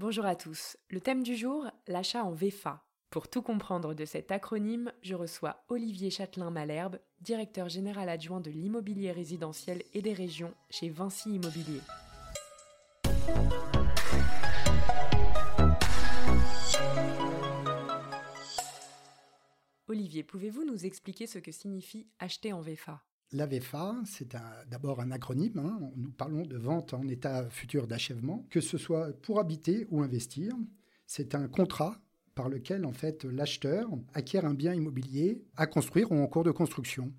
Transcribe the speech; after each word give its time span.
Bonjour 0.00 0.24
à 0.24 0.34
tous. 0.34 0.78
Le 0.88 0.98
thème 0.98 1.22
du 1.22 1.36
jour, 1.36 1.66
l'achat 1.86 2.24
en 2.24 2.32
VFA. 2.32 2.82
Pour 3.10 3.28
tout 3.28 3.42
comprendre 3.42 3.92
de 3.92 4.06
cet 4.06 4.32
acronyme, 4.32 4.90
je 5.02 5.14
reçois 5.14 5.62
Olivier 5.68 6.08
Châtelain-Malherbe, 6.08 6.98
directeur 7.20 7.68
général 7.68 8.08
adjoint 8.08 8.40
de 8.40 8.50
l'immobilier 8.50 9.12
résidentiel 9.12 9.82
et 9.92 10.00
des 10.00 10.14
régions 10.14 10.54
chez 10.70 10.88
Vinci 10.88 11.34
Immobilier. 11.34 11.82
Olivier, 19.86 20.22
pouvez-vous 20.22 20.64
nous 20.64 20.86
expliquer 20.86 21.26
ce 21.26 21.38
que 21.38 21.52
signifie 21.52 22.08
acheter 22.20 22.54
en 22.54 22.62
VFA 22.62 23.02
la 23.32 23.46
VFA, 23.46 23.96
c'est 24.06 24.36
d'abord 24.68 25.00
un 25.00 25.10
acronyme. 25.10 25.58
Hein. 25.58 25.90
Nous 25.96 26.10
parlons 26.10 26.44
de 26.44 26.56
vente 26.56 26.94
en 26.94 27.06
état 27.06 27.48
futur 27.48 27.86
d'achèvement, 27.86 28.44
que 28.50 28.60
ce 28.60 28.78
soit 28.78 29.12
pour 29.22 29.38
habiter 29.38 29.86
ou 29.90 30.02
investir. 30.02 30.52
C'est 31.06 31.34
un 31.34 31.48
contrat 31.48 31.96
par 32.34 32.48
lequel 32.48 32.84
en 32.84 32.92
fait 32.92 33.24
l'acheteur 33.24 33.88
acquiert 34.14 34.44
un 34.44 34.54
bien 34.54 34.74
immobilier 34.74 35.44
à 35.56 35.66
construire 35.66 36.10
ou 36.10 36.16
en 36.16 36.26
cours 36.26 36.44
de 36.44 36.50
construction. 36.50 37.12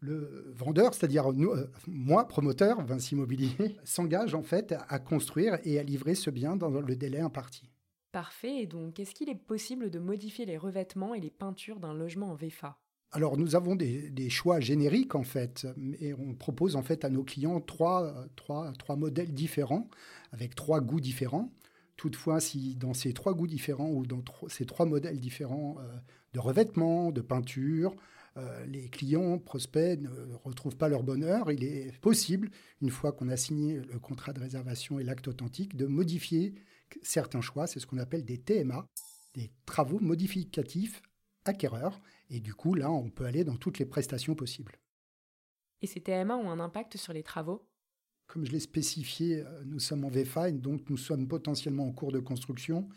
Le 0.00 0.52
vendeur, 0.54 0.94
c'est-à-dire 0.94 1.30
euh, 1.30 1.72
moi, 1.88 2.28
promoteur, 2.28 2.84
Vinci 2.84 3.16
Immobilier, 3.16 3.76
s'engage 3.84 4.34
en 4.34 4.42
fait 4.42 4.74
à 4.88 4.98
construire 5.00 5.58
et 5.64 5.78
à 5.80 5.82
livrer 5.82 6.14
ce 6.14 6.30
bien 6.30 6.56
dans 6.56 6.70
le 6.70 6.94
délai 6.94 7.18
imparti. 7.18 7.68
Parfait. 8.12 8.66
Donc, 8.66 9.00
est-ce 9.00 9.12
qu'il 9.12 9.28
est 9.28 9.34
possible 9.34 9.90
de 9.90 9.98
modifier 9.98 10.46
les 10.46 10.56
revêtements 10.56 11.14
et 11.14 11.20
les 11.20 11.30
peintures 11.30 11.80
d'un 11.80 11.94
logement 11.94 12.30
en 12.30 12.34
VFA 12.36 12.78
alors 13.12 13.36
nous 13.38 13.56
avons 13.56 13.74
des, 13.74 14.30
choix 14.30 14.60
génériques 14.60 15.14
en 15.14 15.22
fait, 15.22 15.66
et 16.00 16.12
on 16.14 16.34
propose 16.34 16.76
en 16.76 16.82
fait 16.82 17.04
à 17.04 17.10
nos 17.10 17.24
clients 17.24 17.60
trois, 17.60 18.26
trois, 18.36 18.72
trois 18.78 18.96
modèles 18.96 19.32
différents, 19.32 19.88
avec 20.32 20.54
trois 20.54 20.80
goûts 20.80 21.00
différents. 21.00 21.50
Toutefois, 21.96 22.38
si 22.38 22.76
dans 22.76 22.94
ces 22.94 23.12
trois 23.12 23.34
goûts 23.34 23.46
différents 23.46 23.90
ou 23.90 24.06
dans 24.06 24.22
ces 24.48 24.66
trois 24.66 24.86
modèles 24.86 25.18
différents 25.18 25.76
euh, 25.80 25.96
de 26.32 26.38
revêtement, 26.38 27.10
de 27.10 27.20
peinture, 27.20 27.96
euh, 28.36 28.64
les 28.66 28.88
clients, 28.88 29.38
prospects 29.38 30.00
ne 30.00 30.08
retrouvent 30.44 30.76
pas 30.76 30.88
leur 30.88 31.02
bonheur, 31.02 31.50
il 31.50 31.64
est 31.64 31.98
possible, 32.00 32.50
une 32.82 32.90
fois 32.90 33.10
qu'on 33.10 33.28
a 33.28 33.36
signé 33.36 33.80
le 33.80 33.98
contrat 33.98 34.32
de 34.32 34.40
réservation 34.40 35.00
et 35.00 35.04
l'acte 35.04 35.26
authentique, 35.26 35.76
de 35.76 35.86
modifier 35.86 36.54
certains 37.02 37.40
choix. 37.40 37.66
C'est 37.66 37.80
ce 37.80 37.86
qu'on 37.86 37.98
appelle 37.98 38.24
des 38.24 38.38
TMA, 38.38 38.86
des 39.34 39.50
travaux 39.66 39.98
modificatifs 39.98 41.02
acquéreur. 41.48 42.00
Et 42.30 42.40
du 42.40 42.54
coup, 42.54 42.74
là, 42.74 42.90
on 42.90 43.10
peut 43.10 43.24
aller 43.24 43.44
dans 43.44 43.56
toutes 43.56 43.78
les 43.78 43.86
prestations 43.86 44.34
possibles. 44.34 44.78
Et 45.80 45.86
ces 45.86 46.00
TMA 46.00 46.36
ont 46.36 46.50
un 46.50 46.60
impact 46.60 46.96
sur 46.96 47.12
les 47.12 47.22
travaux? 47.22 47.66
Comme 48.26 48.44
je 48.44 48.52
l'ai 48.52 48.60
spécifié, 48.60 49.40
euh, 49.40 49.62
nous 49.64 49.78
sommes 49.78 50.04
en 50.04 50.08
VFA, 50.08 50.50
donc 50.50 50.90
nous 50.90 50.96
sommes 50.96 51.26
potentiellement 51.28 51.86
en 51.86 51.92
cours 51.92 52.12
de 52.12 52.18
construction. 52.18 52.88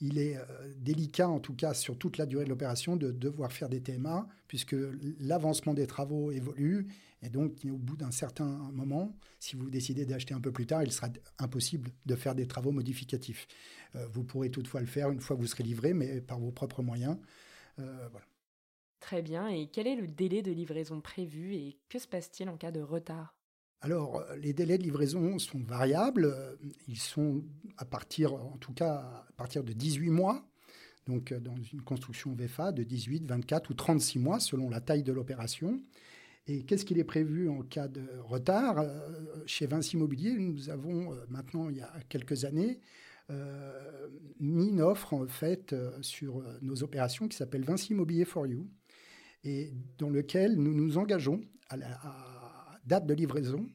Il 0.00 0.18
est 0.18 0.36
euh, 0.36 0.44
délicat, 0.76 1.28
en 1.28 1.40
tout 1.40 1.54
cas 1.54 1.74
sur 1.74 1.98
toute 1.98 2.18
la 2.18 2.26
durée 2.26 2.44
de 2.44 2.48
l'opération, 2.48 2.96
de 2.96 3.10
devoir 3.10 3.52
faire 3.52 3.68
des 3.68 3.80
TMA, 3.80 4.28
puisque 4.46 4.76
l'avancement 5.18 5.74
des 5.74 5.86
travaux 5.86 6.30
évolue. 6.30 6.86
Et 7.22 7.28
donc, 7.28 7.66
au 7.70 7.76
bout 7.76 7.96
d'un 7.96 8.12
certain 8.12 8.46
moment, 8.72 9.14
si 9.40 9.56
vous 9.56 9.68
décidez 9.68 10.06
d'acheter 10.06 10.32
un 10.32 10.40
peu 10.40 10.52
plus 10.52 10.66
tard, 10.66 10.82
il 10.82 10.92
sera 10.92 11.08
impossible 11.38 11.90
de 12.06 12.14
faire 12.14 12.34
des 12.34 12.46
travaux 12.46 12.70
modificatifs. 12.70 13.46
Euh, 13.96 14.06
vous 14.12 14.24
pourrez 14.24 14.50
toutefois 14.50 14.80
le 14.80 14.86
faire 14.86 15.10
une 15.10 15.20
fois 15.20 15.36
que 15.36 15.40
vous 15.40 15.48
serez 15.48 15.64
livré, 15.64 15.94
mais 15.94 16.20
par 16.20 16.38
vos 16.38 16.52
propres 16.52 16.82
moyens. 16.82 17.18
Euh, 17.80 18.08
Très 19.00 19.22
bien. 19.22 19.48
Et 19.48 19.66
quel 19.66 19.86
est 19.86 19.96
le 19.96 20.06
délai 20.06 20.42
de 20.42 20.52
livraison 20.52 21.00
prévu 21.00 21.54
et 21.54 21.78
que 21.88 21.98
se 21.98 22.06
passe-t-il 22.06 22.48
en 22.48 22.56
cas 22.56 22.70
de 22.70 22.80
retard? 22.80 23.34
Alors, 23.80 24.20
euh, 24.20 24.36
les 24.36 24.52
délais 24.52 24.76
de 24.76 24.82
livraison 24.82 25.38
sont 25.38 25.60
variables. 25.60 26.34
Ils 26.86 26.98
sont 26.98 27.42
à 27.78 27.84
partir, 27.84 28.34
en 28.34 28.58
tout 28.58 28.74
cas, 28.74 29.24
à 29.28 29.32
partir 29.36 29.64
de 29.64 29.72
18 29.72 30.10
mois. 30.10 30.44
Donc, 31.06 31.32
euh, 31.32 31.40
dans 31.40 31.56
une 31.72 31.82
construction 31.82 32.34
VFA, 32.34 32.72
de 32.72 32.82
18, 32.82 33.26
24 33.26 33.70
ou 33.70 33.74
36 33.74 34.18
mois, 34.18 34.38
selon 34.38 34.68
la 34.68 34.80
taille 34.80 35.02
de 35.02 35.12
l'opération. 35.12 35.80
Et 36.46 36.64
qu'est-ce 36.64 36.84
qu'il 36.84 36.98
est 36.98 37.04
prévu 37.04 37.48
en 37.48 37.62
cas 37.62 37.88
de 37.88 38.04
retard? 38.24 38.84
Chez 39.46 39.66
Vinci 39.66 39.96
Immobilier, 39.96 40.32
nous 40.32 40.68
avons 40.68 41.14
maintenant, 41.28 41.68
il 41.68 41.76
y 41.76 41.80
a 41.80 41.92
quelques 42.08 42.44
années, 42.44 42.80
euh, 42.80 42.84
mis 44.40 44.68
une 44.68 44.80
offre 44.80 45.14
en 45.14 45.26
fait 45.26 45.72
euh, 45.72 45.90
sur 46.00 46.38
euh, 46.38 46.58
nos 46.62 46.82
opérations 46.82 47.28
qui 47.28 47.36
s'appelle 47.36 47.64
Vinci 47.64 47.92
Immobilier 47.92 48.24
for 48.24 48.46
You 48.46 48.68
et 49.44 49.72
dans 49.98 50.10
lequel 50.10 50.56
nous 50.56 50.74
nous 50.74 50.98
engageons 50.98 51.40
à 51.68 51.76
la 51.76 52.00
date 52.84 53.06
de 53.06 53.14
livraison 53.14 53.66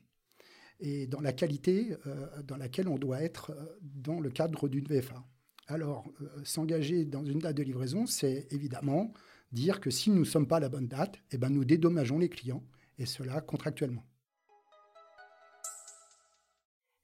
et 0.79 1.07
dans 1.07 1.21
la 1.21 1.31
qualité 1.31 1.95
dans 2.43 2.57
laquelle 2.57 2.87
on 2.87 2.97
doit 2.97 3.23
être 3.23 3.55
dans 3.81 4.19
le 4.19 4.29
cadre 4.29 4.67
d'une 4.67 4.85
VFA. 4.85 5.23
Alors, 5.67 6.11
s'engager 6.43 7.05
dans 7.05 7.23
une 7.23 7.39
date 7.39 7.55
de 7.55 7.63
livraison, 7.63 8.05
c'est 8.05 8.47
évidemment 8.51 9.13
dire 9.51 9.79
que 9.79 9.89
si 9.89 10.11
nous 10.11 10.19
ne 10.19 10.25
sommes 10.25 10.47
pas 10.47 10.57
à 10.57 10.59
la 10.59 10.69
bonne 10.69 10.87
date, 10.87 11.17
eh 11.31 11.37
ben, 11.37 11.49
nous 11.49 11.65
dédommageons 11.65 12.19
les 12.19 12.29
clients, 12.29 12.63
et 12.99 13.05
cela 13.05 13.41
contractuellement. 13.41 14.05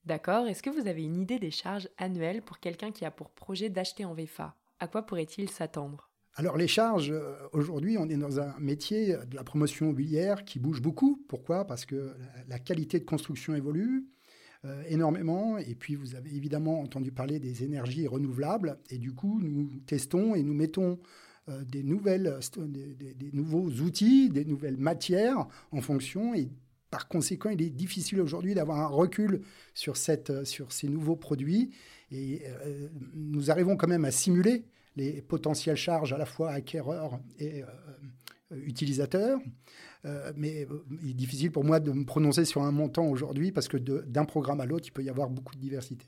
D'accord, 0.05 0.47
est-ce 0.47 0.63
que 0.63 0.69
vous 0.69 0.87
avez 0.87 1.03
une 1.03 1.21
idée 1.21 1.39
des 1.39 1.51
charges 1.51 1.89
annuelles 1.97 2.41
pour 2.41 2.59
quelqu'un 2.59 2.91
qui 2.91 3.05
a 3.05 3.11
pour 3.11 3.29
projet 3.29 3.69
d'acheter 3.69 4.05
en 4.05 4.13
VFA 4.13 4.55
À 4.79 4.87
quoi 4.87 5.05
pourrait-il 5.05 5.49
s'attendre? 5.49 6.09
Alors 6.35 6.57
les 6.57 6.67
charges, 6.67 7.11
euh, 7.11 7.35
aujourd'hui, 7.51 7.97
on 7.97 8.07
est 8.09 8.17
dans 8.17 8.39
un 8.39 8.57
métier 8.59 9.17
de 9.27 9.35
la 9.35 9.43
promotion 9.43 9.87
immobilière 9.87 10.45
qui 10.45 10.59
bouge 10.59 10.81
beaucoup. 10.81 11.23
Pourquoi? 11.27 11.65
Parce 11.65 11.85
que 11.85 12.15
la 12.47 12.57
qualité 12.57 12.99
de 12.99 13.05
construction 13.05 13.53
évolue 13.53 14.05
euh, 14.63 14.83
énormément. 14.87 15.57
Et 15.57 15.73
puis, 15.73 15.95
vous 15.95 16.13
avez 16.13 16.35
évidemment 16.35 16.81
entendu 16.81 17.11
parler 17.11 17.39
des 17.39 17.63
énergies 17.63 18.07
renouvelables. 18.07 18.77
Et 18.91 18.99
du 18.99 19.11
coup, 19.11 19.39
nous 19.41 19.79
testons 19.87 20.35
et 20.35 20.43
nous 20.43 20.53
mettons 20.53 20.99
euh, 21.49 21.63
des, 21.63 21.81
nouvelles, 21.81 22.37
des, 22.57 22.93
des, 23.15 23.31
nouveaux 23.33 23.69
outils, 23.81 24.29
des 24.29 24.45
nouvelles 24.45 24.77
matières 24.77 25.47
en 25.71 25.81
fonction. 25.81 26.35
Et 26.35 26.51
par 26.91 27.07
conséquent, 27.07 27.49
il 27.49 27.61
est 27.61 27.69
difficile 27.69 28.19
aujourd'hui 28.19 28.53
d'avoir 28.53 28.79
un 28.79 28.87
recul 28.87 29.41
sur, 29.73 29.95
sur 29.97 30.71
ces 30.71 30.89
nouveaux 30.89 31.15
produits. 31.15 31.71
Et 32.11 32.43
euh, 32.45 32.89
nous 33.13 33.49
arrivons 33.49 33.77
quand 33.77 33.87
même 33.87 34.03
à 34.03 34.11
simuler 34.11 34.65
les 34.97 35.21
potentielles 35.21 35.77
charges 35.77 36.11
à 36.11 36.17
la 36.17 36.25
fois 36.25 36.51
acquéreurs 36.51 37.21
et 37.39 37.63
euh, 37.63 37.67
utilisateurs. 38.65 39.39
Euh, 40.03 40.33
mais 40.35 40.67
il 41.01 41.11
est 41.11 41.13
difficile 41.13 41.51
pour 41.51 41.63
moi 41.63 41.79
de 41.79 41.93
me 41.93 42.03
prononcer 42.03 42.43
sur 42.43 42.61
un 42.61 42.71
montant 42.71 43.07
aujourd'hui 43.07 43.53
parce 43.53 43.69
que 43.69 43.77
d'un 43.77 44.25
programme 44.25 44.59
à 44.59 44.65
l'autre, 44.65 44.85
il 44.87 44.91
peut 44.91 45.03
y 45.03 45.09
avoir 45.09 45.29
beaucoup 45.29 45.55
de 45.55 45.61
diversité. 45.61 46.05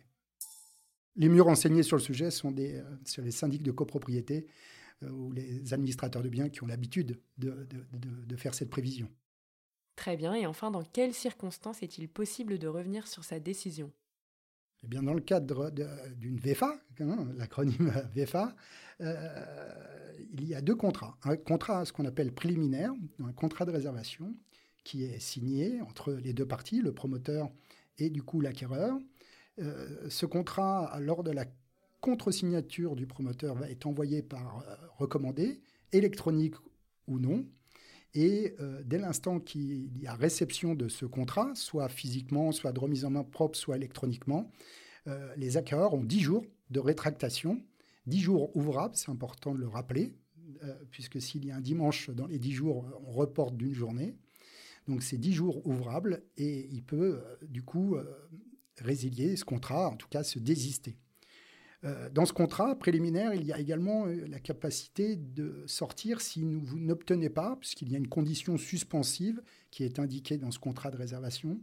Les 1.16 1.30
mieux 1.30 1.44
renseignés 1.44 1.84
sur 1.84 1.96
le 1.96 2.02
sujet 2.02 2.30
sont 2.30 2.54
les 2.54 3.32
syndics 3.32 3.64
de 3.64 3.72
copropriété 3.72 4.48
ou 5.02 5.32
les 5.32 5.74
administrateurs 5.74 6.24
de 6.24 6.30
biens 6.30 6.50
qui 6.50 6.64
ont 6.64 6.68
l'habitude 6.68 7.20
de, 7.38 7.68
de 8.28 8.36
faire 8.36 8.56
cette 8.56 8.70
prévision. 8.70 9.08
Très 9.96 10.18
bien, 10.18 10.34
et 10.34 10.46
enfin, 10.46 10.72
dans 10.72 10.84
quelles 10.84 11.14
circonstances 11.14 11.84
est-il 11.84 12.10
possible 12.10 12.58
de 12.58 12.68
revenir 12.68 13.08
sur 13.08 13.24
sa 13.24 13.40
décision? 13.40 13.92
Eh 14.84 14.88
bien, 14.88 15.04
dans 15.04 15.14
le 15.14 15.22
cadre 15.22 15.72
d'une 16.18 16.38
VFA, 16.38 16.76
hein, 17.00 17.28
l'acronyme 17.38 17.94
VFA, 18.16 18.56
euh, 19.02 20.14
il 20.34 20.46
y 20.46 20.56
a 20.56 20.62
deux 20.62 20.76
contrats. 20.76 21.18
Un 21.24 21.38
contrat, 21.38 21.86
ce 21.86 21.94
qu'on 21.94 22.06
appelle 22.06 22.34
préliminaire, 22.34 22.92
un 23.24 23.32
contrat 23.32 23.66
de 23.66 23.72
réservation, 23.72 24.36
qui 24.84 25.06
est 25.06 25.20
signé 25.20 25.82
entre 25.82 26.14
les 26.14 26.34
deux 26.34 26.46
parties, 26.46 26.82
le 26.82 26.94
promoteur 26.94 27.50
et 27.98 28.10
du 28.10 28.22
coup 28.22 28.42
l'acquéreur. 28.42 28.98
Euh, 29.60 30.10
ce 30.10 30.26
contrat, 30.26 30.98
lors 31.00 31.24
de 31.24 31.32
la 31.32 31.46
contre-signature 32.02 32.96
du 32.96 33.08
promoteur, 33.08 33.56
va 33.56 33.70
être 33.70 33.86
envoyé 33.86 34.22
par 34.22 34.64
euh, 34.68 34.76
recommandé, 34.98 35.62
électronique 35.92 36.56
ou 37.08 37.20
non, 37.20 37.46
et 38.14 38.56
euh, 38.60 38.82
dès 38.86 39.00
l'instant 39.00 39.40
qu'il 39.40 39.98
y 39.98 40.08
a 40.08 40.14
réception 40.14 40.76
de 40.76 40.88
ce 40.88 41.06
contrat, 41.06 41.52
soit 41.56 41.90
physiquement, 41.90 42.52
soit 42.52 42.72
de 42.72 42.80
remise 42.80 43.06
en 43.06 43.10
main 43.10 43.24
propre, 43.24 43.58
soit 43.58 43.76
électroniquement, 43.76 44.52
euh, 45.08 45.34
les 45.36 45.58
acquéreurs 45.58 45.94
ont 45.94 46.04
10 46.04 46.20
jours 46.20 46.46
de 46.70 46.80
rétractation, 46.80 47.62
10 48.06 48.20
jours 48.20 48.56
ouvrables, 48.56 48.96
c'est 48.96 49.10
important 49.10 49.54
de 49.54 49.60
le 49.60 49.68
rappeler, 49.68 50.14
euh, 50.64 50.76
puisque 50.92 51.22
s'il 51.22 51.46
y 51.46 51.52
a 51.52 51.56
un 51.56 51.62
dimanche 51.62 52.10
dans 52.12 52.28
les 52.28 52.38
10 52.38 52.52
jours, 52.52 52.86
on 53.08 53.12
reporte 53.12 53.58
d'une 53.58 53.74
journée. 53.74 54.16
Donc 54.88 55.02
c'est 55.02 55.18
10 55.18 55.34
jours 55.34 55.66
ouvrables 55.66 56.24
et 56.38 56.68
il 56.72 56.84
peut 56.84 57.22
du 57.48 57.64
coup 57.64 57.96
résilier 58.80 59.38
ce 59.38 59.46
contrat, 59.46 59.90
en 59.90 59.96
tout 59.96 60.10
cas 60.10 60.24
se 60.24 60.40
désister. 60.40 60.98
Euh, 61.86 62.10
dans 62.10 62.26
ce 62.26 62.34
contrat 62.34 62.76
préliminaire, 62.76 63.34
il 63.34 63.46
y 63.46 63.52
a 63.52 63.60
également 63.60 64.06
euh, 64.06 64.26
la 64.28 64.40
capacité 64.40 65.16
de 65.18 65.64
sortir 65.68 66.22
si 66.22 66.44
vous 66.44 66.80
n'obtenez 66.80 67.30
pas, 67.30 67.58
puisqu'il 67.60 67.92
y 67.92 67.96
a 67.96 67.98
une 67.98 68.08
condition 68.08 68.58
suspensive 68.58 69.42
qui 69.70 69.84
est 69.84 70.00
indiquée 70.00 70.38
dans 70.38 70.52
ce 70.52 70.60
contrat 70.60 70.92
de 70.92 70.98
réservation, 70.98 71.60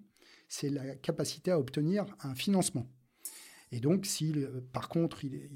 c'est 0.48 0.68
la 0.68 0.94
capacité 0.96 1.50
à 1.50 1.58
obtenir 1.58 2.04
un 2.20 2.34
financement. 2.34 2.86
Et 3.72 3.80
donc, 3.80 4.04
si 4.04 4.34
par 4.72 4.88
contre 4.88 5.24
euh, 5.24 5.48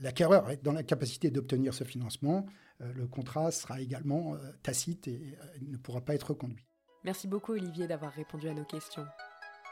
l'acquéreur 0.00 0.50
est 0.50 0.62
dans 0.62 0.72
la 0.72 0.82
capacité 0.82 1.30
d'obtenir 1.30 1.72
ce 1.72 1.84
financement, 1.84 2.46
le 2.80 3.06
contrat 3.06 3.50
sera 3.50 3.80
également 3.80 4.36
tacite 4.62 5.06
et 5.06 5.36
ne 5.60 5.76
pourra 5.76 6.00
pas 6.00 6.14
être 6.14 6.30
reconduit. 6.30 6.66
Merci 7.04 7.28
beaucoup 7.28 7.52
Olivier 7.52 7.86
d'avoir 7.86 8.10
répondu 8.12 8.48
à 8.48 8.54
nos 8.54 8.64
questions. 8.64 9.04